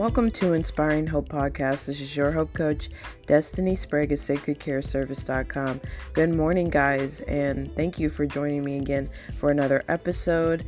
Welcome 0.00 0.30
to 0.30 0.54
Inspiring 0.54 1.06
Hope 1.06 1.28
Podcast. 1.28 1.84
This 1.84 2.00
is 2.00 2.16
your 2.16 2.32
Hope 2.32 2.54
Coach, 2.54 2.88
Destiny 3.26 3.76
Sprague 3.76 4.12
at 4.12 4.18
SacredCareService.com. 4.18 5.78
Good 6.14 6.34
morning, 6.34 6.70
guys, 6.70 7.20
and 7.20 7.70
thank 7.76 7.98
you 7.98 8.08
for 8.08 8.24
joining 8.24 8.64
me 8.64 8.78
again 8.78 9.10
for 9.36 9.50
another 9.50 9.84
episode. 9.88 10.64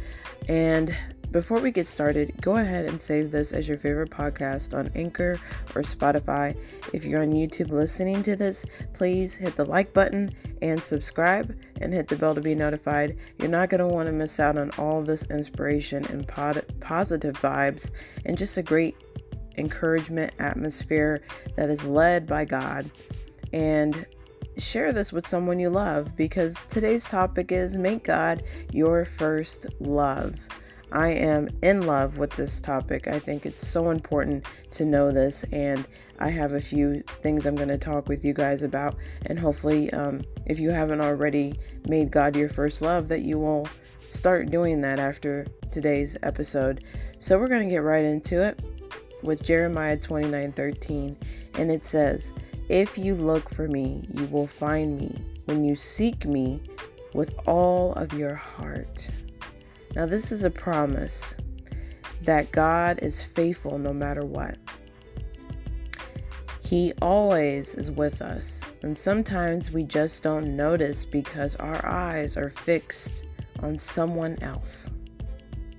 And 0.50 0.94
before 1.30 1.60
we 1.60 1.70
get 1.70 1.86
started, 1.86 2.34
go 2.42 2.58
ahead 2.58 2.84
and 2.84 3.00
save 3.00 3.30
this 3.30 3.54
as 3.54 3.66
your 3.66 3.78
favorite 3.78 4.10
podcast 4.10 4.76
on 4.78 4.90
Anchor 4.94 5.40
or 5.74 5.80
Spotify. 5.80 6.54
If 6.92 7.06
you're 7.06 7.22
on 7.22 7.32
YouTube 7.32 7.70
listening 7.70 8.22
to 8.24 8.36
this, 8.36 8.66
please 8.92 9.34
hit 9.34 9.56
the 9.56 9.64
like 9.64 9.94
button 9.94 10.34
and 10.60 10.82
subscribe 10.82 11.56
and 11.80 11.90
hit 11.90 12.06
the 12.06 12.16
bell 12.16 12.34
to 12.34 12.42
be 12.42 12.54
notified. 12.54 13.16
You're 13.38 13.48
not 13.48 13.70
going 13.70 13.78
to 13.78 13.86
want 13.86 14.08
to 14.08 14.12
miss 14.12 14.38
out 14.38 14.58
on 14.58 14.72
all 14.72 15.00
this 15.00 15.24
inspiration 15.30 16.04
and 16.10 16.28
pod- 16.28 16.66
positive 16.80 17.40
vibes 17.40 17.92
and 18.26 18.36
just 18.36 18.58
a 18.58 18.62
great 18.62 18.94
encouragement 19.56 20.32
atmosphere 20.38 21.22
that 21.56 21.70
is 21.70 21.84
led 21.84 22.26
by 22.26 22.44
God. 22.44 22.90
And 23.52 24.06
share 24.58 24.92
this 24.92 25.12
with 25.12 25.26
someone 25.26 25.58
you 25.58 25.70
love 25.70 26.14
because 26.16 26.66
today's 26.66 27.04
topic 27.04 27.52
is 27.52 27.76
make 27.76 28.04
God 28.04 28.42
your 28.72 29.04
first 29.04 29.66
love. 29.80 30.36
I 30.92 31.08
am 31.08 31.48
in 31.62 31.86
love 31.86 32.18
with 32.18 32.30
this 32.32 32.60
topic. 32.60 33.08
I 33.08 33.18
think 33.18 33.46
it's 33.46 33.66
so 33.66 33.90
important 33.90 34.44
to 34.72 34.84
know 34.84 35.10
this, 35.10 35.42
and 35.50 35.86
I 36.18 36.28
have 36.28 36.52
a 36.52 36.60
few 36.60 37.02
things 37.22 37.46
I'm 37.46 37.54
going 37.54 37.68
to 37.68 37.78
talk 37.78 38.08
with 38.08 38.26
you 38.26 38.34
guys 38.34 38.62
about. 38.62 38.96
And 39.24 39.38
hopefully, 39.38 39.90
um, 39.92 40.20
if 40.44 40.60
you 40.60 40.70
haven't 40.70 41.00
already 41.00 41.54
made 41.88 42.10
God 42.10 42.36
your 42.36 42.50
first 42.50 42.82
love, 42.82 43.08
that 43.08 43.22
you 43.22 43.38
will 43.38 43.66
start 44.00 44.50
doing 44.50 44.82
that 44.82 44.98
after 44.98 45.46
today's 45.70 46.18
episode. 46.22 46.84
So, 47.20 47.38
we're 47.38 47.48
going 47.48 47.66
to 47.66 47.70
get 47.70 47.82
right 47.82 48.04
into 48.04 48.42
it 48.42 48.62
with 49.22 49.42
Jeremiah 49.42 49.96
29 49.96 50.52
13, 50.52 51.16
and 51.54 51.70
it 51.70 51.84
says, 51.84 52.32
If 52.68 52.98
you 52.98 53.14
look 53.14 53.48
for 53.50 53.68
me, 53.68 54.04
you 54.14 54.26
will 54.26 54.46
find 54.46 54.98
me 54.98 55.16
when 55.46 55.64
you 55.64 55.76
seek 55.76 56.26
me 56.26 56.62
with 57.14 57.34
all 57.46 57.92
of 57.94 58.12
your 58.12 58.34
heart. 58.34 59.08
Now, 59.94 60.06
this 60.06 60.32
is 60.32 60.44
a 60.44 60.50
promise 60.50 61.34
that 62.22 62.50
God 62.52 63.00
is 63.02 63.22
faithful 63.22 63.78
no 63.78 63.92
matter 63.92 64.24
what. 64.24 64.56
He 66.60 66.94
always 67.02 67.74
is 67.74 67.90
with 67.92 68.22
us, 68.22 68.62
and 68.82 68.96
sometimes 68.96 69.72
we 69.72 69.82
just 69.82 70.22
don't 70.22 70.56
notice 70.56 71.04
because 71.04 71.54
our 71.56 71.84
eyes 71.84 72.36
are 72.36 72.48
fixed 72.48 73.24
on 73.60 73.76
someone 73.76 74.38
else. 74.42 74.88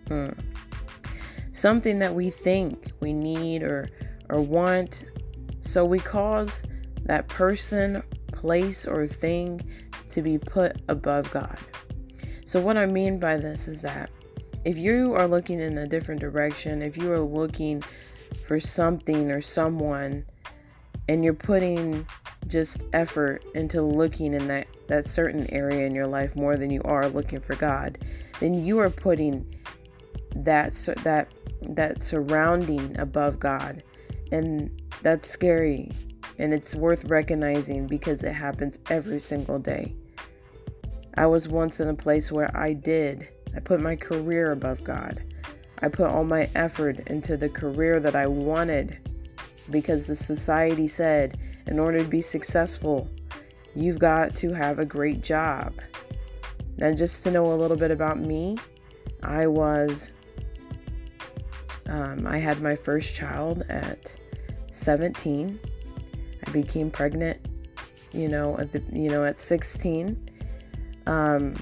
Hmm. 0.07 0.29
Something 1.53 1.99
that 1.99 2.13
we 2.13 2.29
think 2.29 2.91
we 2.99 3.13
need 3.13 3.63
or, 3.63 3.89
or 4.29 4.41
want, 4.41 5.05
so 5.61 5.85
we 5.85 5.99
cause 5.99 6.63
that 7.03 7.27
person, 7.27 8.01
place, 8.31 8.85
or 8.85 9.07
thing 9.07 9.61
to 10.09 10.21
be 10.21 10.37
put 10.37 10.81
above 10.89 11.31
God. 11.31 11.57
So, 12.43 12.59
what 12.59 12.75
I 12.75 12.87
mean 12.87 13.19
by 13.19 13.37
this 13.37 13.67
is 13.67 13.83
that 13.83 14.09
if 14.65 14.77
you 14.77 15.13
are 15.13 15.27
looking 15.27 15.59
in 15.61 15.77
a 15.77 15.87
different 15.87 16.21
direction, 16.21 16.81
if 16.81 16.97
you 16.97 17.11
are 17.11 17.19
looking 17.19 17.83
for 18.47 18.59
something 18.59 19.31
or 19.31 19.39
someone, 19.39 20.25
and 21.07 21.23
you're 21.23 21.33
putting 21.33 22.05
just 22.47 22.83
effort 22.93 23.43
into 23.55 23.81
looking 23.81 24.33
in 24.33 24.47
that, 24.47 24.67
that 24.87 25.05
certain 25.05 25.49
area 25.53 25.85
in 25.85 25.93
your 25.93 26.07
life 26.07 26.35
more 26.35 26.57
than 26.57 26.69
you 26.69 26.81
are 26.83 27.07
looking 27.07 27.39
for 27.39 27.55
God, 27.55 27.97
then 28.39 28.53
you 28.53 28.79
are 28.79 28.89
putting 28.89 29.45
that 30.35 30.71
that 31.03 31.27
that 31.69 32.03
surrounding 32.03 32.97
above 32.99 33.39
God, 33.39 33.83
and 34.31 34.69
that's 35.01 35.27
scary, 35.27 35.91
and 36.39 36.53
it's 36.53 36.75
worth 36.75 37.05
recognizing 37.05 37.87
because 37.87 38.23
it 38.23 38.33
happens 38.33 38.79
every 38.89 39.19
single 39.19 39.59
day. 39.59 39.95
I 41.15 41.25
was 41.27 41.47
once 41.47 41.79
in 41.79 41.89
a 41.89 41.93
place 41.93 42.31
where 42.31 42.55
I 42.57 42.73
did. 42.73 43.29
I 43.55 43.59
put 43.59 43.81
my 43.81 43.95
career 43.95 44.51
above 44.51 44.83
God. 44.83 45.23
I 45.81 45.89
put 45.89 46.09
all 46.09 46.23
my 46.23 46.49
effort 46.55 47.07
into 47.09 47.37
the 47.37 47.49
career 47.49 47.99
that 47.99 48.15
I 48.15 48.25
wanted 48.25 48.97
because 49.69 50.07
the 50.07 50.15
society 50.15 50.87
said 50.87 51.37
in 51.67 51.79
order 51.79 51.99
to 51.99 52.07
be 52.07 52.21
successful, 52.21 53.09
you've 53.75 53.99
got 53.99 54.35
to 54.37 54.53
have 54.53 54.79
a 54.79 54.85
great 54.85 55.21
job. 55.21 55.73
Now, 56.77 56.91
just 56.93 57.23
to 57.23 57.31
know 57.31 57.53
a 57.53 57.55
little 57.55 57.77
bit 57.77 57.91
about 57.91 58.19
me, 58.19 58.57
I 59.21 59.47
was, 59.47 60.11
um, 61.87 62.25
I 62.27 62.37
had 62.37 62.61
my 62.61 62.75
first 62.75 63.15
child 63.15 63.63
at 63.69 64.15
17. 64.71 65.59
I 66.45 66.51
became 66.51 66.91
pregnant, 66.91 67.39
you 68.11 68.27
know, 68.27 68.57
at 68.57 68.71
the, 68.71 68.83
you 68.91 69.09
know, 69.09 69.23
at 69.23 69.39
16 69.39 70.29
um, 71.05 71.55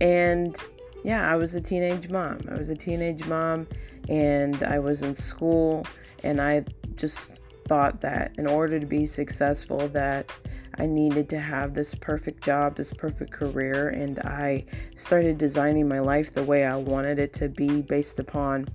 and 0.00 0.56
yeah, 1.04 1.30
I 1.30 1.36
was 1.36 1.54
a 1.54 1.60
teenage 1.60 2.10
mom. 2.10 2.40
I 2.50 2.54
was 2.54 2.70
a 2.70 2.76
teenage 2.76 3.24
mom 3.26 3.66
and 4.08 4.62
I 4.62 4.78
was 4.78 5.02
in 5.02 5.14
school 5.14 5.86
and 6.24 6.40
I 6.40 6.64
just 6.96 7.40
thought 7.66 8.00
that 8.00 8.34
in 8.38 8.46
order 8.46 8.80
to 8.80 8.86
be 8.86 9.04
successful 9.06 9.88
that 9.88 10.34
I 10.78 10.86
needed 10.86 11.28
to 11.30 11.38
have 11.38 11.74
this 11.74 11.94
perfect 11.94 12.42
job, 12.42 12.76
this 12.76 12.92
perfect 12.92 13.32
career 13.32 13.90
and 13.90 14.18
I 14.20 14.64
started 14.96 15.38
designing 15.38 15.88
my 15.88 16.00
life 16.00 16.32
the 16.32 16.42
way 16.42 16.64
I 16.64 16.76
wanted 16.76 17.18
it 17.18 17.32
to 17.34 17.48
be 17.48 17.82
based 17.82 18.18
upon 18.18 18.68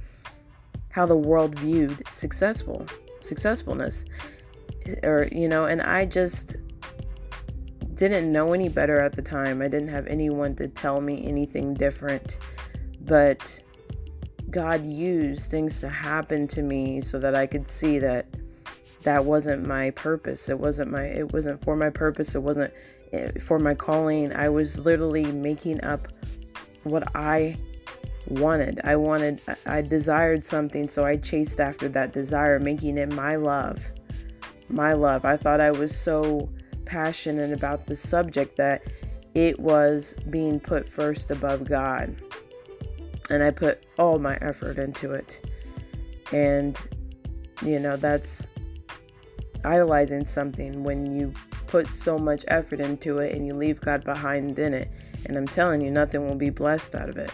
how 0.94 1.06
the 1.06 1.16
world 1.16 1.58
viewed 1.60 2.02
successful 2.10 2.86
successfulness 3.20 4.06
or 5.04 5.28
you 5.32 5.48
know 5.48 5.66
and 5.66 5.82
I 5.82 6.06
just 6.06 6.58
didn't 7.96 8.32
know 8.32 8.54
any 8.54 8.70
better 8.70 9.00
at 9.00 9.14
the 9.14 9.22
time. 9.22 9.62
I 9.62 9.68
didn't 9.68 9.90
have 9.90 10.08
anyone 10.08 10.56
to 10.56 10.68
tell 10.68 11.02
me 11.02 11.26
anything 11.26 11.74
different. 11.74 12.40
But 13.02 13.62
God 14.50 14.86
used 14.86 15.52
things 15.52 15.80
to 15.80 15.90
happen 15.90 16.48
to 16.50 16.62
me 16.62 17.02
so 17.02 17.20
that 17.20 17.36
I 17.36 17.46
could 17.46 17.68
see 17.68 18.00
that 18.00 18.28
that 19.04 19.26
wasn't 19.26 19.68
my 19.68 19.92
purpose. 19.92 20.50
It 20.50 20.60
wasn't 20.60 20.92
my 20.92 21.04
it 21.04 21.34
wasn't 21.34 21.64
for 21.64 21.76
my 21.76 21.90
purpose. 21.90 22.36
It 22.36 22.42
wasn't 22.42 22.74
eh, 23.12 23.32
for 23.40 23.60
my 23.60 23.74
calling. 23.74 24.34
I 24.34 24.50
was 24.50 24.80
literally 24.80 25.32
making 25.32 25.84
up 25.84 26.02
what 26.84 27.04
I 27.16 27.58
wanted. 28.28 28.80
I 28.84 28.96
wanted 28.96 29.42
I 29.66 29.82
desired 29.82 30.44
something, 30.44 30.88
so 30.88 31.04
I 31.06 31.18
chased 31.18 31.60
after 31.60 31.88
that 31.90 32.14
desire, 32.14 32.60
making 32.60 32.98
it 32.98 33.12
my 33.14 33.36
love. 33.36 33.92
My 34.70 34.94
love. 34.94 35.26
I 35.26 35.38
thought 35.38 35.60
I 35.60 35.72
was 35.72 35.96
so 35.96 36.50
passionate 36.86 37.52
about 37.52 37.86
the 37.86 37.96
subject 37.96 38.58
that 38.58 38.84
it 39.34 39.60
was 39.60 40.16
being 40.30 40.60
put 40.60 40.88
first 40.88 41.32
above 41.32 41.66
God. 41.66 42.16
And 43.30 43.42
I 43.42 43.52
put 43.52 43.86
all 43.98 44.20
my 44.20 44.36
effort 44.42 44.78
into 44.78 45.14
it. 45.14 45.42
And, 46.32 46.80
you 47.66 47.80
know, 47.80 47.96
that's 47.96 48.48
idolizing 49.64 50.26
something 50.26 50.84
when 50.84 51.18
you 51.18 51.34
put 51.68 51.92
so 51.92 52.18
much 52.18 52.44
effort 52.50 52.80
into 52.80 53.20
it 53.20 53.34
and 53.34 53.46
you 53.48 53.54
leave 53.54 53.82
God 53.82 54.04
behind 54.04 54.60
in 54.60 54.74
it. 54.74 54.92
And 55.26 55.38
I'm 55.38 55.48
telling 55.48 55.82
you, 55.82 55.90
nothing 55.90 56.28
will 56.28 56.36
be 56.36 56.50
blessed 56.50 56.96
out 56.96 57.10
of 57.10 57.18
it. 57.18 57.32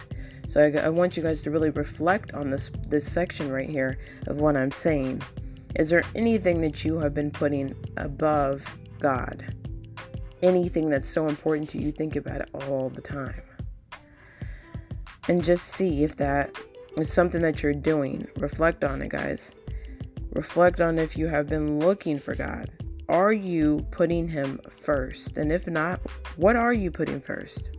So 0.50 0.60
I, 0.60 0.86
I 0.86 0.88
want 0.88 1.16
you 1.16 1.22
guys 1.22 1.42
to 1.42 1.50
really 1.50 1.70
reflect 1.70 2.34
on 2.34 2.50
this 2.50 2.70
this 2.88 3.10
section 3.10 3.52
right 3.52 3.68
here 3.68 3.98
of 4.26 4.40
what 4.40 4.56
I'm 4.56 4.72
saying. 4.72 5.22
Is 5.76 5.90
there 5.90 6.02
anything 6.16 6.60
that 6.62 6.84
you 6.84 6.98
have 6.98 7.14
been 7.14 7.30
putting 7.30 7.76
above 7.96 8.64
God. 9.00 9.54
Anything 10.42 10.88
that's 10.88 11.08
so 11.08 11.26
important 11.26 11.68
to 11.70 11.78
you, 11.78 11.90
think 11.90 12.16
about 12.16 12.42
it 12.42 12.50
all 12.66 12.88
the 12.88 13.00
time. 13.00 13.42
And 15.28 15.42
just 15.42 15.68
see 15.68 16.04
if 16.04 16.16
that 16.16 16.54
is 16.96 17.12
something 17.12 17.42
that 17.42 17.62
you're 17.62 17.74
doing. 17.74 18.26
Reflect 18.36 18.84
on 18.84 19.02
it, 19.02 19.08
guys. 19.08 19.54
Reflect 20.32 20.80
on 20.80 20.98
if 20.98 21.16
you 21.16 21.26
have 21.26 21.48
been 21.48 21.78
looking 21.78 22.18
for 22.18 22.34
God. 22.34 22.70
Are 23.08 23.32
you 23.32 23.86
putting 23.90 24.28
Him 24.28 24.60
first? 24.70 25.36
And 25.36 25.50
if 25.50 25.66
not, 25.66 26.00
what 26.36 26.56
are 26.56 26.72
you 26.72 26.90
putting 26.90 27.20
first? 27.20 27.76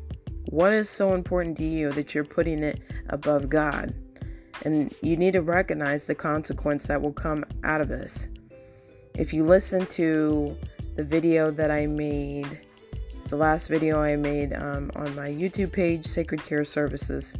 What 0.47 0.73
is 0.73 0.89
so 0.89 1.13
important 1.13 1.57
to 1.57 1.63
you 1.63 1.91
that 1.91 2.13
you're 2.13 2.23
putting 2.23 2.63
it 2.63 2.81
above 3.09 3.49
God? 3.49 3.93
And 4.63 4.93
you 5.01 5.17
need 5.17 5.33
to 5.33 5.41
recognize 5.41 6.07
the 6.07 6.15
consequence 6.15 6.88
that 6.88 7.01
will 7.01 7.13
come 7.13 7.45
out 7.63 7.81
of 7.81 7.88
this. 7.88 8.27
If 9.15 9.33
you 9.33 9.43
listen 9.43 9.85
to 9.88 10.55
the 10.95 11.03
video 11.03 11.51
that 11.51 11.71
I 11.71 11.88
made. 11.88 12.59
It's 13.19 13.31
the 13.31 13.38
last 13.38 13.69
video 13.69 14.01
I 14.01 14.15
made 14.15 14.53
um, 14.53 14.91
on 14.95 15.15
my 15.15 15.29
YouTube 15.29 15.71
page, 15.71 16.05
Sacred 16.05 16.43
Care 16.43 16.65
Services. 16.65 17.33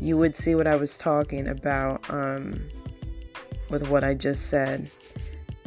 You 0.00 0.16
would 0.16 0.34
see 0.34 0.54
what 0.54 0.66
I 0.66 0.76
was 0.76 0.96
talking 0.96 1.48
about 1.48 2.08
um, 2.10 2.60
with 3.70 3.88
what 3.90 4.04
I 4.04 4.14
just 4.14 4.48
said 4.48 4.90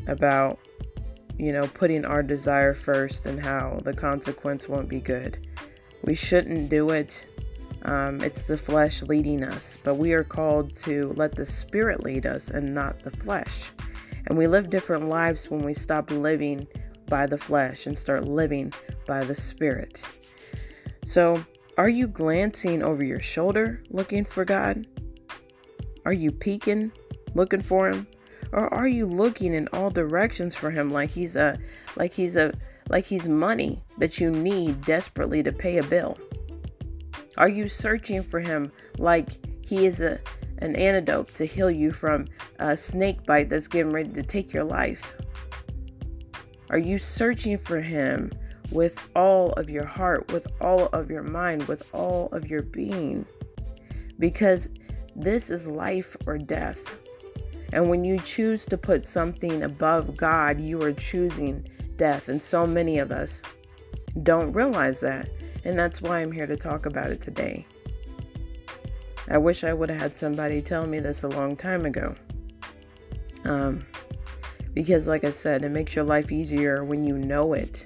about, 0.08 0.60
you 1.38 1.52
know, 1.52 1.68
putting 1.68 2.06
our 2.06 2.24
desire 2.24 2.74
first 2.74 3.26
and 3.26 3.40
how 3.40 3.80
the 3.84 3.94
consequence 3.94 4.68
won't 4.68 4.90
be 4.90 5.00
good. 5.00 5.46
We 6.04 6.16
shouldn't 6.16 6.70
do 6.70 6.90
it 6.92 7.28
Um, 7.84 8.22
it's 8.22 8.48
the 8.48 8.58
flesh 8.58 9.02
leading 9.04 9.44
us, 9.44 9.78
but 9.84 9.96
we 9.96 10.14
are 10.14 10.24
called 10.24 10.74
to 10.84 11.14
let 11.16 11.36
the 11.36 11.46
Spirit 11.46 12.04
lead 12.04 12.26
us 12.26 12.50
and 12.50 12.74
not 12.74 13.02
the 13.04 13.12
flesh. 13.12 13.72
And 14.26 14.38
we 14.38 14.48
live 14.48 14.70
different 14.70 15.08
lives 15.08 15.50
when 15.50 15.62
we 15.64 15.74
stop 15.74 16.12
living 16.12 16.68
by 17.08 17.28
the 17.28 17.38
flesh 17.38 17.88
and 17.88 17.98
start 17.98 18.26
living 18.28 18.74
by 19.06 19.24
the 19.24 19.36
Spirit. 19.36 20.04
So, 21.06 21.42
are 21.78 21.88
you 21.88 22.08
glancing 22.08 22.84
over 22.84 23.04
your 23.04 23.22
shoulder 23.22 23.82
looking 23.90 24.26
for 24.26 24.44
God? 24.44 24.86
Are 26.04 26.14
you 26.14 26.32
peeking 26.32 26.92
looking 27.36 27.62
for 27.62 27.88
Him? 27.90 28.08
Or 28.52 28.74
are 28.74 28.88
you 28.88 29.06
looking 29.06 29.54
in 29.54 29.70
all 29.72 29.92
directions 29.92 30.56
for 30.56 30.72
Him 30.72 30.92
like 30.92 31.12
He's 31.12 31.38
a 31.38 31.58
like 31.96 32.12
He's 32.12 32.36
a 32.36 32.54
like 32.90 33.06
He's 33.06 33.28
money 33.28 33.82
that 33.98 34.20
you 34.20 34.32
need 34.32 34.82
desperately 34.86 35.44
to 35.44 35.52
pay 35.52 35.78
a 35.78 35.84
bill? 35.84 36.18
Are 37.38 37.50
you 37.50 37.68
searching 37.68 38.24
for 38.24 38.40
him 38.40 38.72
like 38.98 39.30
he 39.64 39.86
is 39.86 40.02
a 40.02 40.20
an 40.60 40.76
antidote 40.76 41.32
to 41.36 41.46
heal 41.46 41.70
you 41.70 41.92
from 41.92 42.26
a 42.58 42.76
snake 42.76 43.24
bite 43.28 43.48
that's 43.48 43.68
getting 43.68 43.92
ready 43.92 44.10
to 44.10 44.24
take 44.24 44.52
your 44.52 44.64
life? 44.64 45.16
Are 46.72 46.80
you 46.80 46.98
searching 46.98 47.60
for 47.60 47.80
him 47.80 48.32
with 48.72 49.00
all 49.16 49.54
of 49.54 49.70
your 49.70 49.86
heart, 49.86 50.32
with 50.32 50.48
all 50.60 50.88
of 50.88 51.12
your 51.12 51.22
mind, 51.22 51.68
with 51.68 51.88
all 51.94 52.28
of 52.32 52.50
your 52.50 52.64
being? 52.64 53.26
Because 54.18 54.72
this 55.16 55.52
is 55.52 55.68
life 55.68 56.18
or 56.26 56.40
death. 56.40 57.07
And 57.74 57.90
when 57.90 58.04
you 58.04 58.18
choose 58.20 58.66
to 58.68 58.78
put 58.78 59.06
something 59.06 59.64
above 59.64 60.16
God, 60.16 60.62
you 60.62 60.82
are 60.84 60.94
choosing 60.94 61.68
death. 61.98 62.30
And 62.30 62.42
so 62.42 62.66
many 62.66 63.00
of 63.00 63.12
us 63.12 63.42
don't 64.24 64.54
realize 64.54 65.02
that. 65.02 65.30
And 65.66 65.78
that's 65.78 66.02
why 66.02 66.20
I'm 66.20 66.32
here 66.32 66.48
to 66.48 66.56
talk 66.56 66.86
about 66.86 67.10
it 67.10 67.22
today. 67.22 67.66
I 69.30 69.38
wish 69.38 69.64
I 69.64 69.74
would 69.74 69.90
have 69.90 70.00
had 70.00 70.16
somebody 70.16 70.62
tell 70.62 70.86
me 70.86 71.00
this 71.00 71.24
a 71.24 71.28
long 71.28 71.58
time 71.58 71.86
ago. 71.86 72.16
Um, 73.44 73.86
because, 74.74 75.08
like 75.08 75.24
I 75.24 75.32
said, 75.32 75.66
it 75.66 75.70
makes 75.70 75.96
your 75.96 76.06
life 76.06 76.32
easier 76.32 76.84
when 76.86 77.04
you 77.04 77.18
know 77.18 77.54
it. 77.54 77.86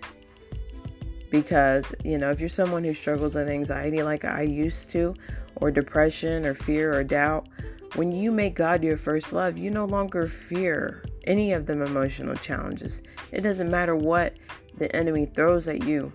Because, 1.30 1.96
you 2.04 2.18
know, 2.18 2.30
if 2.30 2.40
you're 2.40 2.50
someone 2.50 2.84
who 2.84 2.94
struggles 2.94 3.36
with 3.36 3.48
anxiety 3.48 4.04
like 4.04 4.26
I 4.26 4.42
used 4.42 4.92
to, 4.92 5.16
or 5.56 5.72
depression, 5.72 6.46
or 6.46 6.54
fear, 6.54 6.94
or 6.94 7.04
doubt, 7.04 7.48
when 7.96 8.12
you 8.12 8.32
make 8.32 8.56
God 8.56 8.84
your 8.84 8.98
first 8.98 9.34
love, 9.34 9.58
you 9.58 9.70
no 9.70 9.86
longer 9.86 10.26
fear 10.26 11.04
any 11.26 11.52
of 11.54 11.66
them 11.66 11.82
emotional 11.82 12.36
challenges. 12.36 13.02
It 13.32 13.42
doesn't 13.42 13.70
matter 13.70 13.96
what 13.96 14.38
the 14.78 14.96
enemy 14.96 15.26
throws 15.26 15.68
at 15.68 15.84
you 15.84 16.12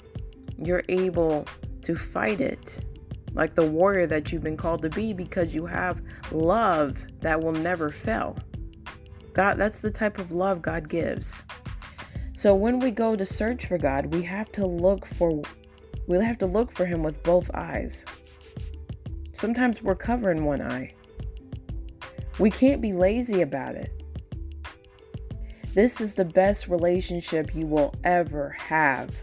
you're 0.58 0.84
able 0.88 1.46
to 1.82 1.94
fight 1.94 2.40
it 2.40 2.84
like 3.32 3.54
the 3.54 3.66
warrior 3.66 4.06
that 4.06 4.32
you've 4.32 4.42
been 4.42 4.56
called 4.56 4.82
to 4.82 4.88
be 4.88 5.12
because 5.12 5.54
you 5.54 5.66
have 5.66 6.00
love 6.32 7.04
that 7.20 7.40
will 7.40 7.52
never 7.52 7.90
fail. 7.90 8.36
God, 9.34 9.58
that's 9.58 9.82
the 9.82 9.90
type 9.90 10.18
of 10.18 10.32
love 10.32 10.62
God 10.62 10.88
gives. 10.88 11.42
So 12.32 12.54
when 12.54 12.78
we 12.78 12.90
go 12.90 13.14
to 13.14 13.26
search 13.26 13.66
for 13.66 13.76
God, 13.76 14.14
we 14.14 14.22
have 14.22 14.50
to 14.52 14.66
look 14.66 15.04
for 15.04 15.42
we 16.06 16.16
have 16.24 16.38
to 16.38 16.46
look 16.46 16.70
for 16.70 16.86
him 16.86 17.02
with 17.02 17.20
both 17.24 17.50
eyes. 17.52 18.04
Sometimes 19.32 19.82
we're 19.82 19.96
covering 19.96 20.44
one 20.44 20.62
eye. 20.62 20.94
We 22.38 22.50
can't 22.50 22.80
be 22.80 22.92
lazy 22.92 23.42
about 23.42 23.74
it. 23.74 23.92
This 25.74 26.00
is 26.00 26.14
the 26.14 26.24
best 26.24 26.68
relationship 26.68 27.54
you 27.54 27.66
will 27.66 27.94
ever 28.04 28.50
have 28.50 29.22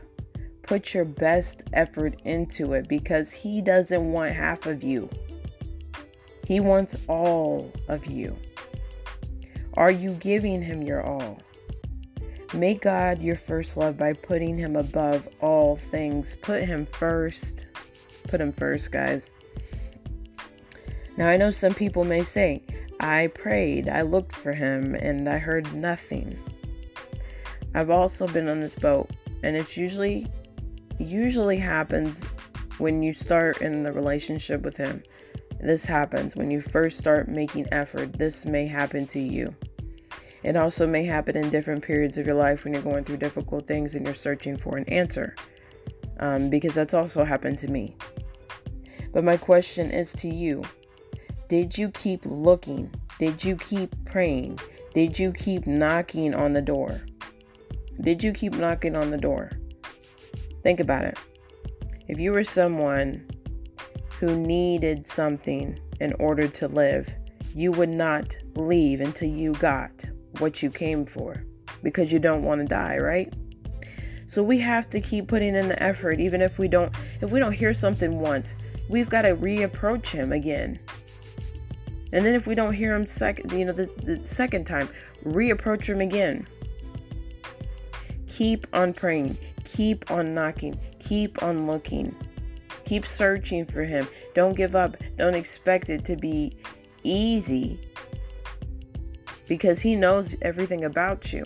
put 0.63 0.94
your 0.94 1.06
best 1.06 1.62
effort 1.74 2.19
into 2.24 2.74
it 2.74 2.88
because 2.88 3.31
He 3.31 3.62
doesn't 3.62 4.12
want 4.12 4.33
half 4.33 4.65
of 4.65 4.83
you. 4.83 5.10
He 6.48 6.60
wants 6.60 6.98
all 7.07 7.71
of 7.88 8.07
you. 8.07 8.36
Are 9.75 9.92
you 9.92 10.12
giving 10.16 10.62
Him 10.62 10.81
your 10.81 11.04
all? 11.04 11.39
Make 12.54 12.81
God 12.81 13.21
your 13.21 13.36
first 13.36 13.77
love 13.77 13.98
by 13.98 14.13
putting 14.13 14.57
Him 14.57 14.75
above 14.75 15.27
all 15.42 15.75
things. 15.75 16.36
Put 16.42 16.63
Him 16.63 16.86
first. 16.86 17.68
Put 18.27 18.42
Him 18.42 18.51
first, 18.51 18.92
guys. 18.92 19.31
Now, 21.18 21.30
I 21.30 21.38
know 21.38 21.51
some 21.51 21.74
people 21.74 22.04
may 22.04 22.24
say, 22.24 22.63
I 23.03 23.27
prayed, 23.27 23.89
I 23.89 24.01
looked 24.01 24.33
for 24.33 24.53
Him, 24.53 24.95
and 24.95 25.27
I 25.27 25.38
heard 25.38 25.73
nothing. 25.73 26.39
I've 27.75 27.89
also 27.89 28.27
been 28.27 28.47
on 28.47 28.61
this 28.61 28.75
boat, 28.75 29.09
and 29.44 29.57
it's 29.57 29.75
usually 29.75 30.27
usually 31.00 31.57
happens 31.57 32.23
when 32.77 33.03
you 33.03 33.13
start 33.13 33.61
in 33.61 33.83
the 33.83 33.91
relationship 33.91 34.61
with 34.61 34.77
him. 34.77 35.03
This 35.59 35.85
happens 35.85 36.35
when 36.35 36.50
you 36.50 36.61
first 36.61 36.97
start 36.97 37.27
making 37.27 37.67
effort. 37.73 38.13
This 38.13 38.45
may 38.45 38.67
happen 38.67 39.06
to 39.07 39.19
you. 39.19 39.53
It 40.44 40.56
also 40.56 40.85
may 40.85 41.03
happen 41.03 41.35
in 41.35 41.49
different 41.49 41.83
periods 41.83 42.17
of 42.17 42.25
your 42.25 42.35
life 42.35 42.63
when 42.63 42.73
you're 42.73 42.81
going 42.81 43.03
through 43.03 43.17
difficult 43.17 43.67
things 43.67 43.95
and 43.95 44.06
you're 44.06 44.15
searching 44.15 44.56
for 44.56 44.77
an 44.77 44.85
answer. 44.85 45.35
Um, 46.19 46.49
because 46.49 46.75
that's 46.75 46.94
also 46.94 47.23
happened 47.23 47.57
to 47.59 47.67
me. 47.67 47.95
But 49.11 49.23
my 49.23 49.35
question 49.35 49.91
is 49.91 50.13
to 50.13 50.29
you 50.29 50.63
Did 51.53 51.77
you 51.77 51.89
keep 51.89 52.25
looking? 52.25 52.91
Did 53.19 53.45
you 53.45 53.55
keep 53.57 53.94
praying? 54.05 54.57
Did 54.95 55.19
you 55.19 55.31
keep 55.31 55.67
knocking 55.67 56.33
on 56.33 56.53
the 56.53 56.63
door? 56.63 57.01
Did 58.01 58.23
you 58.23 58.31
keep 58.31 58.55
knocking 58.55 58.95
on 58.95 59.11
the 59.11 59.19
door? 59.19 59.51
Think 60.63 60.79
about 60.79 61.03
it. 61.03 61.15
If 62.07 62.19
you 62.19 62.31
were 62.31 62.44
someone 62.44 63.29
who 64.19 64.35
needed 64.35 65.05
something 65.05 65.77
in 66.00 66.13
order 66.13 66.47
to 66.47 66.67
live, 66.67 67.15
you 67.53 67.71
would 67.71 67.89
not 67.89 68.35
leave 68.56 68.99
until 68.99 69.29
you 69.29 69.51
got 69.53 69.91
what 70.39 70.63
you 70.63 70.71
came 70.71 71.06
for 71.06 71.45
because 71.83 72.11
you 72.11 72.17
don't 72.17 72.41
want 72.41 72.61
to 72.61 72.65
die, 72.65 72.97
right? 72.97 73.31
So 74.25 74.41
we 74.41 74.57
have 74.57 74.88
to 74.88 74.99
keep 74.99 75.27
putting 75.27 75.56
in 75.56 75.67
the 75.67 75.83
effort 75.83 76.19
even 76.19 76.41
if 76.41 76.57
we 76.57 76.67
don't 76.67 76.95
if 77.21 77.31
we 77.31 77.39
don't 77.39 77.53
hear 77.53 77.75
something 77.75 78.19
once, 78.19 78.56
we've 78.89 79.07
got 79.07 79.21
to 79.21 79.35
reapproach 79.35 80.07
him 80.07 80.31
again. 80.31 80.79
And 82.13 82.25
then 82.25 82.33
if 82.33 82.48
we 82.48 82.56
don't 82.56 82.74
hear 82.74 82.95
him 82.95 83.06
second, 83.06 83.51
you 83.51 83.65
know, 83.65 83.74
the, 83.74 83.89
the 84.04 84.24
second 84.24 84.65
time, 84.65 84.88
reapproach 85.25 85.86
him 85.86 86.00
again. 86.00 86.48
Keep 88.27 88.68
on 88.71 88.94
praying. 88.94 89.38
Keep 89.65 90.12
on 90.12 90.33
knocking, 90.33 90.80
keep 91.00 91.42
on 91.42 91.68
looking, 91.68 92.15
keep 92.86 93.06
searching 93.06 93.65
for 93.65 93.83
Him. 93.83 94.07
Don't 94.33 94.56
give 94.56 94.75
up, 94.75 94.98
don't 95.18 95.36
expect 95.36 95.89
it 95.89 96.06
to 96.06 96.15
be 96.15 96.57
easy 97.04 97.80
because 99.47 99.80
He 99.81 99.95
knows 99.95 100.35
everything 100.42 100.83
about 100.83 101.31
you. 101.31 101.45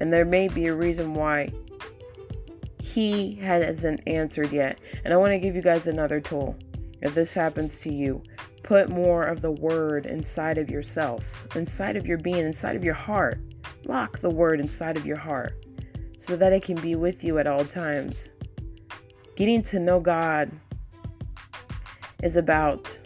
And 0.00 0.12
there 0.12 0.24
may 0.24 0.48
be 0.48 0.66
a 0.66 0.74
reason 0.74 1.14
why 1.14 1.52
He 2.80 3.34
hasn't 3.36 4.00
answered 4.06 4.52
yet. 4.52 4.78
And 5.04 5.14
I 5.14 5.16
want 5.16 5.32
to 5.32 5.38
give 5.38 5.54
you 5.54 5.62
guys 5.62 5.86
another 5.86 6.20
tool. 6.20 6.56
If 7.02 7.14
this 7.14 7.32
happens 7.32 7.80
to 7.80 7.92
you, 7.92 8.22
put 8.70 8.88
more 8.88 9.24
of 9.24 9.40
the 9.40 9.50
word 9.50 10.06
inside 10.06 10.56
of 10.56 10.70
yourself, 10.70 11.44
inside 11.56 11.96
of 11.96 12.06
your 12.06 12.18
being, 12.18 12.46
inside 12.46 12.76
of 12.76 12.84
your 12.84 12.94
heart. 12.94 13.40
Lock 13.84 14.20
the 14.20 14.30
word 14.30 14.60
inside 14.60 14.96
of 14.96 15.04
your 15.04 15.16
heart 15.16 15.66
so 16.16 16.36
that 16.36 16.52
it 16.52 16.62
can 16.62 16.80
be 16.80 16.94
with 16.94 17.24
you 17.24 17.40
at 17.40 17.48
all 17.48 17.64
times. 17.64 18.28
Getting 19.34 19.64
to 19.64 19.80
know 19.80 19.98
God 19.98 20.52
is 22.22 22.36
about 22.36 22.96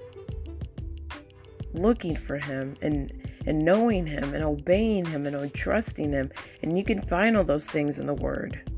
looking 1.72 2.14
for 2.14 2.36
Him 2.36 2.76
and, 2.82 3.26
and 3.46 3.58
knowing 3.60 4.06
Him 4.06 4.34
and 4.34 4.44
obeying 4.44 5.06
Him 5.06 5.24
and 5.24 5.54
trusting 5.54 6.12
Him. 6.12 6.30
And 6.62 6.76
you 6.76 6.84
can 6.84 7.00
find 7.00 7.38
all 7.38 7.44
those 7.44 7.70
things 7.70 7.98
in 7.98 8.04
the 8.04 8.12
Word. 8.12 8.70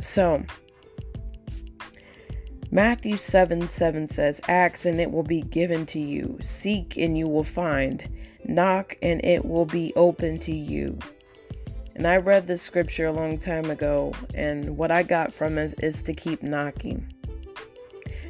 So, 0.00 0.42
Matthew 2.72 3.16
7 3.16 3.66
7 3.66 4.06
says, 4.06 4.40
Ask 4.46 4.84
and 4.84 5.00
it 5.00 5.10
will 5.10 5.24
be 5.24 5.42
given 5.42 5.86
to 5.86 5.98
you, 5.98 6.38
seek 6.40 6.96
and 6.96 7.18
you 7.18 7.26
will 7.26 7.42
find, 7.42 8.08
knock 8.44 8.96
and 9.02 9.24
it 9.24 9.44
will 9.44 9.64
be 9.64 9.92
open 9.96 10.38
to 10.38 10.54
you. 10.54 10.96
And 11.96 12.06
I 12.06 12.18
read 12.18 12.46
this 12.46 12.62
scripture 12.62 13.06
a 13.06 13.12
long 13.12 13.38
time 13.38 13.70
ago, 13.70 14.12
and 14.34 14.76
what 14.76 14.92
I 14.92 15.02
got 15.02 15.32
from 15.32 15.58
it 15.58 15.74
is 15.82 16.02
to 16.04 16.14
keep 16.14 16.44
knocking. 16.44 17.12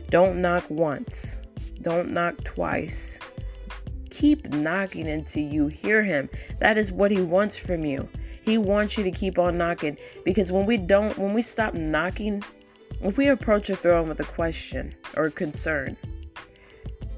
Don't 0.09 0.41
knock 0.41 0.65
once, 0.71 1.39
don't 1.83 2.11
knock 2.11 2.43
twice. 2.43 3.19
Keep 4.09 4.55
knocking 4.55 5.07
until 5.07 5.43
you 5.43 5.69
hear 5.69 6.03
him. 6.03 6.31
That 6.61 6.79
is 6.79 6.91
what 6.91 7.11
he 7.11 7.21
wants 7.21 7.57
from 7.57 7.85
you. 7.85 8.09
He 8.43 8.59
wants 8.59 8.97
you 8.97 9.05
to 9.05 9.11
keep 9.11 9.39
on 9.39 9.59
knocking 9.59 9.99
because 10.25 10.51
when 10.51 10.67
we 10.67 10.79
don't, 10.79 11.17
when 11.19 11.35
we 11.35 11.43
stop 11.43 11.75
knocking, 11.75 12.43
if 13.03 13.17
we 13.17 13.29
approach 13.29 13.71
a 13.71 13.77
throne 13.77 14.09
with 14.09 14.21
a 14.21 14.25
question 14.25 14.95
or 15.17 15.25
a 15.25 15.31
concern 15.31 15.97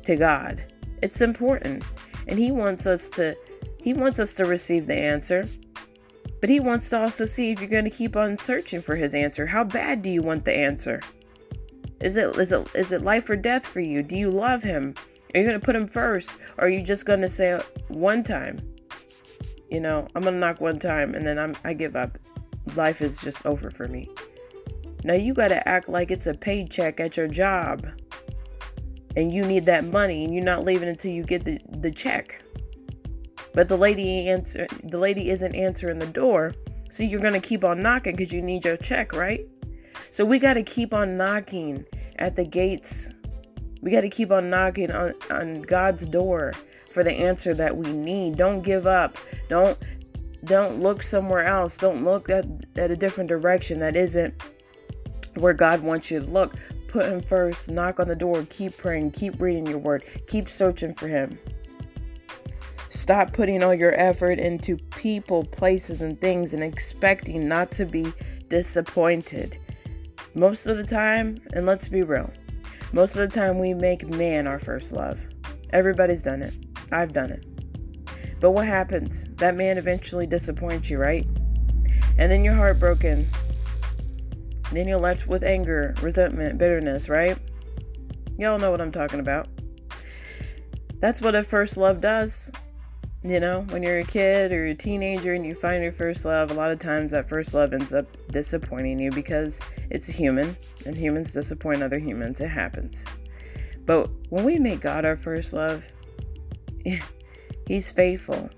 to 0.05 0.17
God, 0.17 0.65
it's 1.03 1.21
important. 1.21 1.85
And 2.29 2.39
he 2.39 2.53
wants 2.53 2.87
us 2.87 3.11
to 3.11 3.37
he 3.83 3.93
wants 3.93 4.21
us 4.21 4.35
to 4.37 4.45
receive 4.45 4.87
the 4.87 4.95
answer. 4.95 5.49
But 6.41 6.51
he 6.51 6.61
wants 6.61 6.89
to 6.91 7.01
also 7.01 7.25
see 7.25 7.51
if 7.51 7.61
you're 7.61 7.69
going 7.69 7.85
to 7.85 7.91
keep 7.91 8.17
on 8.17 8.37
searching 8.37 8.81
for 8.81 8.97
his 8.97 9.15
answer. 9.15 9.47
How 9.47 9.63
bad 9.63 10.03
do 10.03 10.11
you 10.11 10.23
want 10.23 10.45
the 10.45 10.53
answer? 10.53 11.01
Is 12.01 12.17
it 12.17 12.37
is 12.37 12.51
it 12.53 12.69
is 12.75 12.93
it 12.93 13.03
life 13.03 13.31
or 13.31 13.37
death 13.37 13.67
for 13.67 13.81
you? 13.81 14.03
Do 14.03 14.17
you 14.17 14.31
love 14.31 14.63
him? 14.63 14.95
Are 15.35 15.41
you 15.41 15.47
gonna 15.47 15.61
put 15.61 15.77
him 15.77 15.87
first, 15.87 16.31
or 16.59 16.67
are 16.67 16.69
you 16.69 16.83
just 16.83 17.07
gonna 17.07 17.31
say 17.31 17.59
one 17.89 18.25
time? 18.25 18.61
You 19.71 19.81
know, 19.81 20.07
I'm 20.15 20.23
gonna 20.23 20.39
knock 20.39 20.61
one 20.61 20.79
time 20.79 21.15
and 21.15 21.27
then 21.27 21.39
I'm 21.39 21.55
I 21.65 21.75
give 21.75 21.95
up. 21.95 22.19
Life 22.75 23.03
is 23.03 23.19
just 23.21 23.47
over 23.47 23.71
for 23.71 23.89
me. 23.89 24.11
Now 25.05 25.15
you 25.15 25.35
gotta 25.35 25.67
act 25.69 25.89
like 25.89 26.11
it's 26.11 26.27
a 26.27 26.35
paycheck 26.35 27.01
at 27.01 27.17
your 27.17 27.29
job, 27.29 27.87
and 29.17 29.33
you 29.33 29.43
need 29.43 29.65
that 29.67 29.85
money, 29.85 30.25
and 30.25 30.35
you're 30.35 30.45
not 30.45 30.65
leaving 30.65 30.89
until 30.89 31.11
you 31.11 31.25
get 31.25 31.45
the 31.45 31.59
the 31.79 31.91
check. 31.91 32.43
But 33.55 33.69
the 33.69 33.77
lady 33.77 34.29
answer 34.29 34.67
the 34.85 34.99
lady 34.99 35.31
isn't 35.31 35.55
answering 35.55 35.99
the 35.99 36.07
door, 36.07 36.55
so 36.91 37.03
you're 37.03 37.21
gonna 37.21 37.41
keep 37.41 37.65
on 37.65 37.83
knocking 37.83 38.17
because 38.17 38.33
you 38.33 38.43
need 38.43 38.65
your 38.65 38.77
check, 38.77 39.13
right? 39.13 39.47
So 40.11 40.25
we 40.25 40.39
gotta 40.39 40.63
keep 40.63 40.95
on 40.95 41.17
knocking 41.17 41.85
at 42.19 42.37
the 42.37 42.45
gates. 42.45 43.11
We 43.81 43.91
gotta 43.91 44.09
keep 44.09 44.31
on 44.31 44.49
knocking 44.49 44.93
on, 44.93 45.15
on 45.31 45.63
God's 45.63 46.07
door 46.07 46.53
for 46.91 47.03
the 47.03 47.13
answer 47.13 47.55
that 47.55 47.77
we 47.77 47.93
need. 47.93 48.37
Don't 48.37 48.63
give 48.63 48.87
up. 48.87 49.17
Don't 49.49 49.77
don't 50.45 50.81
look 50.81 51.03
somewhere 51.03 51.45
else. 51.47 51.77
Don't 51.77 52.05
look 52.05 52.29
at, 52.29 52.45
at 52.77 52.91
a 52.91 52.97
different 52.97 53.29
direction 53.29 53.79
that 53.81 53.97
isn't 53.97 54.35
where 55.37 55.55
God 55.55 55.81
wants 55.81 56.11
you 56.11 56.21
to 56.21 56.27
look. 56.27 56.55
Put 56.89 57.07
him 57.07 57.23
first, 57.23 57.71
knock 57.71 58.01
on 58.01 58.09
the 58.09 58.17
door, 58.17 58.47
keep 58.51 58.77
praying, 58.77 59.13
keep 59.13 59.41
reading 59.41 59.67
your 59.67 59.79
word, 59.79 60.05
keep 60.27 60.49
searching 60.49 60.93
for 60.93 61.09
him. 61.09 61.39
Stop 62.91 63.33
putting 63.33 63.63
all 63.63 63.75
your 63.75 63.99
effort 63.99 64.39
into 64.39 64.77
people, 64.77 65.45
places, 65.45 66.03
and 66.03 66.21
things 66.21 66.53
and 66.53 66.63
expecting 66.63 67.49
not 67.49 67.71
to 67.73 67.87
be 67.87 68.13
disappointed. 68.49 69.59
Most 70.35 70.67
of 70.67 70.77
the 70.77 70.85
time, 70.85 71.39
and 71.55 71.65
let's 71.65 71.89
be 71.89 72.03
real, 72.03 72.31
most 72.93 73.17
of 73.17 73.31
the 73.31 73.35
time 73.35 73.59
we 73.59 73.73
make 73.73 74.07
man 74.07 74.47
our 74.47 74.59
first 74.59 74.93
love. 74.93 75.25
Everybody's 75.71 76.23
done 76.23 76.43
it. 76.43 76.53
I've 76.93 77.15
done 77.15 77.31
it. 77.31 77.47
But 78.39 78.51
what 78.51 78.67
happens? 78.67 79.25
That 79.37 79.57
man 79.57 79.79
eventually 79.79 80.27
disappoints 80.27 80.91
you, 80.91 80.99
right? 80.99 81.27
And 82.19 82.31
then 82.31 82.45
you're 82.45 82.55
heartbroken. 82.55 83.31
Then 84.73 84.89
you're 84.89 84.99
left 84.99 85.27
with 85.27 85.45
anger, 85.45 85.95
resentment, 86.03 86.59
bitterness, 86.59 87.09
right? 87.09 87.39
Y'all 88.39 88.59
know 88.59 88.71
what 88.71 88.81
I'm 88.81 88.91
talking 88.91 89.21
about. 89.21 89.49
That's 90.99 91.21
what 91.21 91.35
a 91.35 91.43
first 91.43 91.77
love 91.77 92.01
does. 92.01 92.51
You 93.23 93.39
know, 93.39 93.61
when 93.71 93.83
you're 93.83 94.01
a 94.01 94.05
kid 94.05 94.51
or 94.51 94.67
a 94.67 94.75
teenager 94.75 95.35
and 95.35 95.47
you 95.47 95.55
find 95.55 95.83
your 95.83 95.93
first 95.93 96.25
love, 96.25 96.51
a 96.51 96.55
lot 96.55 96.73
of 96.73 96.81
times 96.81 97.13
that 97.13 97.29
first 97.29 97.55
love 97.55 97.73
ends 97.73 97.95
up 97.95 98.07
disappointing 98.29 98.99
you 98.99 99.13
because 99.13 99.61
it's 99.91 100.09
a 100.09 100.13
human 100.13 100.57
and 100.87 100.97
humans 100.97 101.33
disappoint 101.33 101.83
other 101.83 101.99
humans. 101.99 102.41
It 102.41 102.49
happens. 102.49 103.05
But 103.87 104.11
when 104.31 104.45
we 104.45 104.59
make 104.59 104.81
God 104.81 105.05
our 105.05 105.17
first 105.17 105.53
love, 105.53 105.85
He's 107.67 107.91
faithful. 107.91 108.51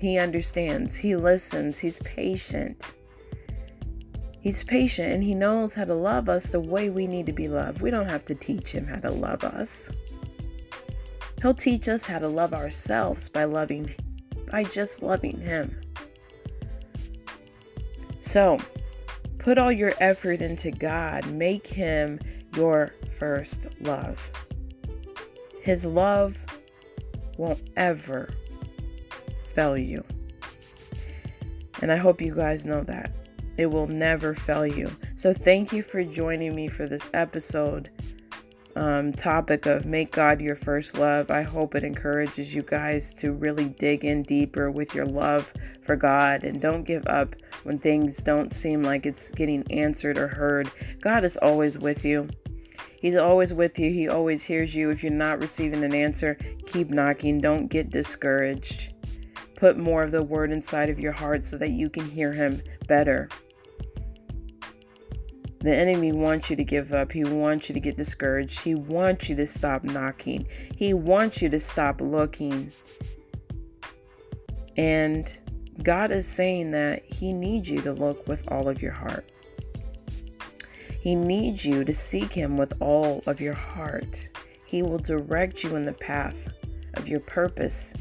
He 0.00 0.18
understands. 0.18 0.96
He 0.96 1.16
listens. 1.16 1.78
He's 1.78 1.98
patient. 2.00 2.92
He's 4.48 4.64
patient 4.64 5.12
and 5.12 5.22
He 5.22 5.34
knows 5.34 5.74
how 5.74 5.84
to 5.84 5.92
love 5.92 6.30
us 6.30 6.52
the 6.52 6.60
way 6.60 6.88
we 6.88 7.06
need 7.06 7.26
to 7.26 7.34
be 7.34 7.48
loved. 7.48 7.82
We 7.82 7.90
don't 7.90 8.08
have 8.08 8.24
to 8.24 8.34
teach 8.34 8.70
Him 8.70 8.86
how 8.86 9.00
to 9.00 9.10
love 9.10 9.44
us. 9.44 9.90
He'll 11.42 11.52
teach 11.52 11.86
us 11.86 12.06
how 12.06 12.18
to 12.18 12.28
love 12.28 12.54
ourselves 12.54 13.28
by 13.28 13.44
loving 13.44 13.94
by 14.50 14.64
just 14.64 15.02
loving 15.02 15.38
him. 15.38 15.78
So, 18.22 18.56
put 19.36 19.58
all 19.58 19.70
your 19.70 19.92
effort 20.00 20.40
into 20.40 20.70
God. 20.70 21.26
Make 21.26 21.66
him 21.66 22.18
your 22.56 22.94
first 23.18 23.66
love. 23.80 24.32
His 25.60 25.84
love 25.84 26.42
won't 27.36 27.68
ever 27.76 28.30
fail 29.52 29.76
you. 29.76 30.02
And 31.82 31.92
I 31.92 31.96
hope 31.96 32.22
you 32.22 32.34
guys 32.34 32.64
know 32.64 32.82
that. 32.84 33.12
It 33.58 33.66
will 33.66 33.86
never 33.86 34.32
fail 34.34 34.66
you. 34.66 34.96
So, 35.16 35.34
thank 35.34 35.72
you 35.72 35.82
for 35.82 36.02
joining 36.02 36.54
me 36.54 36.68
for 36.68 36.86
this 36.86 37.10
episode 37.12 37.90
um, 38.78 39.12
topic 39.12 39.66
of 39.66 39.86
make 39.86 40.12
God 40.12 40.40
your 40.40 40.54
first 40.54 40.96
love. 40.96 41.30
I 41.30 41.42
hope 41.42 41.74
it 41.74 41.82
encourages 41.82 42.54
you 42.54 42.62
guys 42.62 43.12
to 43.14 43.32
really 43.32 43.68
dig 43.68 44.04
in 44.04 44.22
deeper 44.22 44.70
with 44.70 44.94
your 44.94 45.06
love 45.06 45.52
for 45.82 45.96
God 45.96 46.44
and 46.44 46.60
don't 46.60 46.84
give 46.84 47.06
up 47.08 47.34
when 47.64 47.78
things 47.78 48.18
don't 48.18 48.52
seem 48.52 48.82
like 48.82 49.04
it's 49.04 49.30
getting 49.32 49.70
answered 49.70 50.16
or 50.16 50.28
heard. 50.28 50.70
God 51.00 51.24
is 51.24 51.36
always 51.38 51.76
with 51.76 52.04
you. 52.04 52.28
He's 53.00 53.16
always 53.16 53.52
with 53.52 53.78
you. 53.78 53.90
He 53.90 54.08
always 54.08 54.44
hears 54.44 54.74
you. 54.74 54.90
If 54.90 55.02
you're 55.02 55.12
not 55.12 55.40
receiving 55.40 55.82
an 55.82 55.94
answer, 55.94 56.38
keep 56.66 56.90
knocking. 56.90 57.40
Don't 57.40 57.68
get 57.68 57.90
discouraged. 57.90 58.92
Put 59.56 59.76
more 59.76 60.04
of 60.04 60.12
the 60.12 60.22
word 60.22 60.52
inside 60.52 60.88
of 60.88 61.00
your 61.00 61.12
heart 61.12 61.42
so 61.42 61.58
that 61.58 61.70
you 61.70 61.90
can 61.90 62.08
hear 62.08 62.32
Him 62.32 62.62
better. 62.86 63.28
The 65.60 65.74
enemy 65.74 66.12
wants 66.12 66.50
you 66.50 66.56
to 66.56 66.64
give 66.64 66.92
up. 66.92 67.12
He 67.12 67.24
wants 67.24 67.68
you 67.68 67.72
to 67.72 67.80
get 67.80 67.96
discouraged. 67.96 68.60
He 68.60 68.74
wants 68.74 69.28
you 69.28 69.36
to 69.36 69.46
stop 69.46 69.82
knocking. 69.82 70.46
He 70.76 70.94
wants 70.94 71.42
you 71.42 71.48
to 71.48 71.58
stop 71.58 72.00
looking. 72.00 72.70
And 74.76 75.30
God 75.82 76.12
is 76.12 76.28
saying 76.28 76.70
that 76.72 77.04
He 77.04 77.32
needs 77.32 77.68
you 77.68 77.80
to 77.82 77.92
look 77.92 78.28
with 78.28 78.50
all 78.52 78.68
of 78.68 78.80
your 78.80 78.92
heart. 78.92 79.28
He 81.00 81.14
needs 81.14 81.64
you 81.64 81.84
to 81.84 81.94
seek 81.94 82.32
Him 82.34 82.56
with 82.56 82.80
all 82.80 83.22
of 83.26 83.40
your 83.40 83.54
heart. 83.54 84.28
He 84.64 84.82
will 84.82 84.98
direct 84.98 85.64
you 85.64 85.74
in 85.74 85.84
the 85.84 85.92
path 85.92 86.48
of 86.94 87.08
your 87.08 87.20
purpose. 87.20 87.94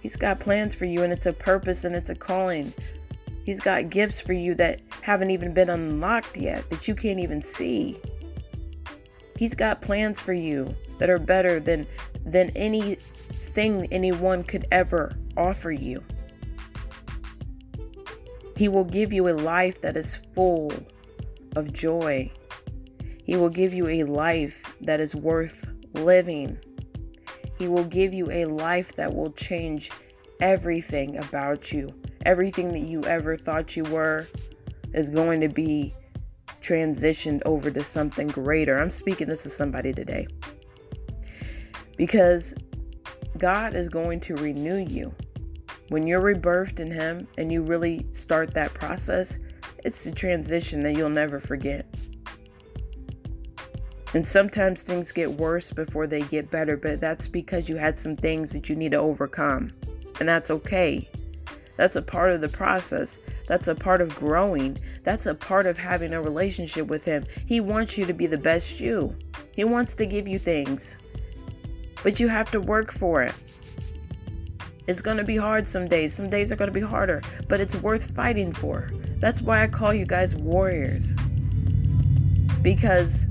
He's 0.00 0.16
got 0.16 0.40
plans 0.40 0.74
for 0.74 0.84
you, 0.84 1.02
and 1.02 1.12
it's 1.12 1.26
a 1.26 1.32
purpose 1.32 1.84
and 1.84 1.94
it's 1.94 2.10
a 2.10 2.14
calling. 2.14 2.72
He's 3.46 3.60
got 3.60 3.90
gifts 3.90 4.20
for 4.20 4.32
you 4.32 4.56
that 4.56 4.80
haven't 5.02 5.30
even 5.30 5.54
been 5.54 5.70
unlocked 5.70 6.36
yet, 6.36 6.68
that 6.68 6.88
you 6.88 6.96
can't 6.96 7.20
even 7.20 7.40
see. 7.40 7.96
He's 9.38 9.54
got 9.54 9.80
plans 9.80 10.18
for 10.18 10.32
you 10.32 10.74
that 10.98 11.08
are 11.08 11.20
better 11.20 11.60
than 11.60 11.86
than 12.24 12.50
anything 12.56 13.86
anyone 13.92 14.42
could 14.42 14.66
ever 14.72 15.16
offer 15.36 15.70
you. 15.70 16.02
He 18.56 18.66
will 18.66 18.82
give 18.82 19.12
you 19.12 19.28
a 19.28 19.34
life 19.34 19.80
that 19.80 19.96
is 19.96 20.20
full 20.34 20.72
of 21.54 21.72
joy. 21.72 22.32
He 23.22 23.36
will 23.36 23.48
give 23.48 23.72
you 23.72 23.86
a 23.86 24.02
life 24.02 24.74
that 24.80 24.98
is 24.98 25.14
worth 25.14 25.68
living. 25.92 26.58
He 27.60 27.68
will 27.68 27.84
give 27.84 28.12
you 28.12 28.28
a 28.28 28.46
life 28.46 28.96
that 28.96 29.14
will 29.14 29.30
change 29.30 29.92
everything 30.40 31.16
about 31.16 31.70
you 31.70 31.94
everything 32.26 32.72
that 32.72 32.80
you 32.80 33.04
ever 33.04 33.36
thought 33.36 33.76
you 33.76 33.84
were 33.84 34.26
is 34.92 35.08
going 35.08 35.40
to 35.40 35.48
be 35.48 35.94
transitioned 36.60 37.40
over 37.46 37.70
to 37.70 37.84
something 37.84 38.26
greater. 38.26 38.78
I'm 38.78 38.90
speaking 38.90 39.28
this 39.28 39.44
to 39.44 39.50
somebody 39.50 39.92
today. 39.92 40.26
Because 41.96 42.52
God 43.38 43.76
is 43.76 43.88
going 43.88 44.20
to 44.20 44.34
renew 44.34 44.76
you. 44.76 45.14
When 45.88 46.06
you're 46.06 46.20
rebirthed 46.20 46.80
in 46.80 46.90
Him 46.90 47.28
and 47.38 47.52
you 47.52 47.62
really 47.62 48.04
start 48.10 48.52
that 48.54 48.74
process, 48.74 49.38
it's 49.84 50.02
the 50.02 50.10
transition 50.10 50.82
that 50.82 50.96
you'll 50.96 51.08
never 51.08 51.38
forget. 51.38 51.86
And 54.14 54.26
sometimes 54.26 54.82
things 54.82 55.12
get 55.12 55.30
worse 55.30 55.72
before 55.72 56.08
they 56.08 56.22
get 56.22 56.50
better, 56.50 56.76
but 56.76 57.00
that's 57.00 57.28
because 57.28 57.68
you 57.68 57.76
had 57.76 57.96
some 57.96 58.16
things 58.16 58.50
that 58.52 58.68
you 58.68 58.74
need 58.74 58.92
to 58.92 58.98
overcome. 58.98 59.72
And 60.18 60.28
that's 60.28 60.50
okay. 60.50 61.08
That's 61.76 61.96
a 61.96 62.02
part 62.02 62.32
of 62.32 62.40
the 62.40 62.48
process. 62.48 63.18
That's 63.46 63.68
a 63.68 63.74
part 63.74 64.00
of 64.00 64.14
growing. 64.14 64.78
That's 65.02 65.26
a 65.26 65.34
part 65.34 65.66
of 65.66 65.78
having 65.78 66.12
a 66.12 66.22
relationship 66.22 66.86
with 66.86 67.04
Him. 67.04 67.24
He 67.46 67.60
wants 67.60 67.98
you 67.98 68.06
to 68.06 68.12
be 68.12 68.26
the 68.26 68.38
best 68.38 68.80
you. 68.80 69.14
He 69.52 69.64
wants 69.64 69.94
to 69.96 70.06
give 70.06 70.26
you 70.26 70.38
things, 70.38 70.96
but 72.02 72.18
you 72.18 72.28
have 72.28 72.50
to 72.52 72.60
work 72.60 72.92
for 72.92 73.22
it. 73.22 73.34
It's 74.86 75.02
going 75.02 75.16
to 75.16 75.24
be 75.24 75.36
hard 75.36 75.66
some 75.66 75.88
days. 75.88 76.14
Some 76.14 76.30
days 76.30 76.52
are 76.52 76.56
going 76.56 76.68
to 76.68 76.74
be 76.74 76.80
harder, 76.80 77.22
but 77.48 77.60
it's 77.60 77.74
worth 77.74 78.14
fighting 78.14 78.52
for. 78.52 78.90
That's 79.18 79.42
why 79.42 79.62
I 79.62 79.66
call 79.66 79.92
you 79.92 80.06
guys 80.06 80.34
warriors. 80.34 81.14
Because 82.62 83.26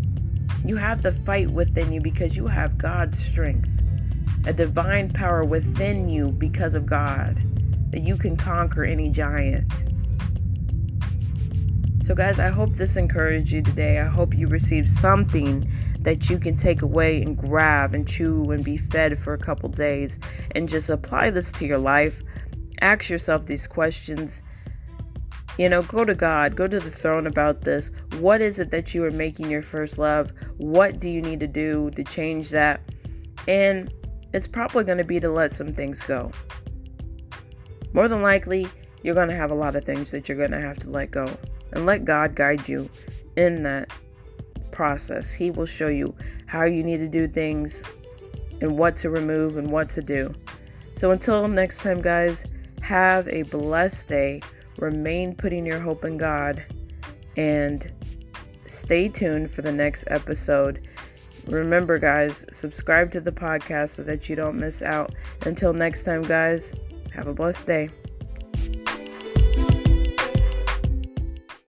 you 0.66 0.76
have 0.76 1.02
the 1.02 1.12
fight 1.12 1.50
within 1.50 1.94
you 1.94 2.02
because 2.02 2.36
you 2.36 2.48
have 2.48 2.78
God's 2.78 3.20
strength, 3.20 3.70
a 4.46 4.54
divine 4.54 5.12
power 5.12 5.46
within 5.46 6.10
you 6.10 6.32
because 6.32 6.76
of 6.76 6.86
God 6.86 7.42
that 7.92 8.02
you 8.02 8.18
can 8.18 8.36
conquer 8.38 8.84
any 8.84 9.10
giant. 9.10 9.72
So, 12.04 12.14
guys, 12.14 12.38
I 12.38 12.50
hope 12.50 12.74
this 12.74 12.98
encouraged 12.98 13.52
you 13.52 13.64
today. 13.64 14.00
I 14.00 14.06
hope 14.06 14.36
you 14.38 14.48
received 14.48 14.90
something 14.90 15.68
that 16.02 16.30
you 16.30 16.38
can 16.38 16.56
take 16.56 16.84
away 16.84 17.22
and 17.22 17.36
grab 17.36 17.96
and 17.96 18.08
chew 18.08 18.52
and 18.52 18.64
be 18.64 18.78
fed 18.78 19.18
for 19.18 19.34
a 19.34 19.40
couple 19.40 19.70
days 19.70 20.20
and 20.52 20.70
just 20.70 20.92
apply 20.92 21.32
this 21.32 21.52
to 21.54 21.66
your 21.66 21.80
life. 21.80 22.22
Ask 22.80 23.10
yourself 23.10 23.48
these 23.48 23.66
questions 23.66 24.44
You 25.58 25.70
know, 25.70 25.84
go 25.84 26.04
to 26.04 26.14
God, 26.14 26.56
go 26.56 26.68
to 26.68 26.80
the 26.80 26.92
throne 26.92 27.28
about 27.28 27.62
this. 27.62 27.90
What 28.20 28.42
is 28.42 28.60
it 28.60 28.72
that 28.72 28.94
you 28.94 29.06
are 29.06 29.12
making 29.12 29.50
your 29.50 29.62
first 29.62 29.98
love? 29.98 30.34
What 30.58 31.00
do 31.00 31.10
you 31.10 31.22
need 31.22 31.40
to 31.40 31.48
do 31.48 31.92
to 31.92 32.04
change 32.04 32.50
that? 32.50 32.82
And 33.48 33.94
it's 34.34 34.48
probably 34.48 34.84
going 34.84 34.98
to 34.98 35.06
be 35.06 35.20
to 35.22 35.30
let 35.30 35.54
some 35.54 35.72
things 35.72 36.04
go. 36.04 36.32
More 37.96 38.10
than 38.10 38.22
likely, 38.22 38.68
you're 39.04 39.16
going 39.16 39.30
to 39.30 39.36
have 39.36 39.52
a 39.52 39.56
lot 39.56 39.78
of 39.78 39.86
things 39.86 40.12
that 40.12 40.28
you're 40.28 40.38
going 40.38 40.52
to 40.52 40.60
have 40.60 40.78
to 40.80 40.90
let 40.90 41.12
go 41.12 41.30
and 41.72 41.86
let 41.86 42.04
God 42.04 42.36
guide 42.36 42.68
you 42.68 42.90
in 43.38 43.64
that 43.64 43.90
process. 44.72 45.32
He 45.32 45.50
will 45.50 45.66
show 45.66 45.88
you 45.88 46.14
how 46.46 46.66
you 46.66 46.84
need 46.84 46.98
to 46.98 47.08
do 47.08 47.26
things 47.26 47.86
and 48.60 48.78
what 48.78 48.98
to 48.98 49.10
remove 49.10 49.56
and 49.56 49.72
what 49.72 49.88
to 49.92 50.02
do. 50.02 50.34
So 50.96 51.12
until 51.12 51.48
next 51.48 51.80
time, 51.80 52.02
guys, 52.02 52.46
have 52.82 53.30
a 53.30 53.44
blessed 53.44 54.10
day. 54.10 54.42
Remain 54.78 55.34
putting 55.34 55.66
your 55.66 55.80
hope 55.80 56.04
in 56.04 56.18
God 56.18 56.66
and 57.38 57.90
stay 58.66 59.08
tuned 59.08 59.50
for 59.50 59.62
the 59.62 59.72
next 59.72 60.04
episode. 60.08 60.86
Remember, 61.48 61.98
guys, 61.98 62.46
subscribe 62.52 63.10
to 63.14 63.22
the 63.22 63.32
podcast 63.32 63.92
so 63.92 64.04
that 64.04 64.28
you 64.28 64.36
don't 64.36 64.58
miss 64.58 64.82
out. 64.82 65.16
Until 65.46 65.72
next 65.72 66.04
time, 66.04 66.24
guys, 66.24 66.74
have 67.16 67.28
a 67.28 67.34
blessed 67.34 67.66
day. 67.66 67.90